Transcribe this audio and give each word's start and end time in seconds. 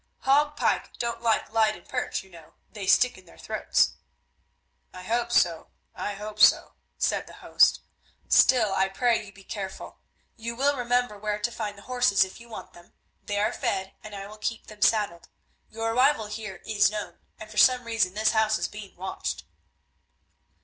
"Hague 0.23 0.55
pike 0.55 0.97
don't 0.97 1.21
like 1.21 1.51
Leyden 1.53 1.85
perch, 1.87 2.23
you 2.23 2.31
know; 2.31 2.53
they 2.71 2.87
stick 2.87 3.19
in 3.19 3.25
their 3.25 3.37
throats." 3.37 3.93
"I 4.95 5.03
hope 5.03 5.31
so, 5.31 5.67
I 5.93 6.15
hope 6.15 6.39
so," 6.39 6.73
said 6.97 7.27
the 7.27 7.33
host, 7.35 7.81
"still 8.27 8.73
I 8.73 8.89
pray 8.89 9.23
you 9.23 9.31
be 9.31 9.43
careful. 9.43 9.99
You 10.35 10.55
will 10.55 10.75
remember 10.75 11.19
where 11.19 11.37
to 11.37 11.51
find 11.51 11.77
the 11.77 11.83
horses 11.83 12.23
if 12.23 12.39
you 12.39 12.49
want 12.49 12.73
them; 12.73 12.93
they 13.27 13.37
are 13.39 13.53
fed 13.53 13.93
and 14.03 14.15
I 14.15 14.25
will 14.25 14.39
keep 14.39 14.65
them 14.65 14.81
saddled. 14.81 15.29
Your 15.69 15.93
arrival 15.93 16.25
here 16.25 16.63
is 16.65 16.89
known, 16.89 17.19
and 17.39 17.51
for 17.51 17.57
some 17.57 17.83
reason 17.85 18.15
this 18.15 18.31
house 18.31 18.57
is 18.57 18.67
being 18.67 18.95
watched." 18.95 19.43